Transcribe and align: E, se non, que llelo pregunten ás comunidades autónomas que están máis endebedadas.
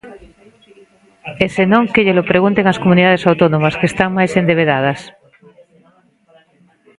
E, 1.43 1.45
se 1.55 1.63
non, 1.71 1.83
que 1.93 2.03
llelo 2.05 2.29
pregunten 2.31 2.65
ás 2.71 2.81
comunidades 2.83 3.23
autónomas 3.31 3.77
que 3.79 3.89
están 3.91 4.09
máis 4.17 4.31
endebedadas. 4.41 4.99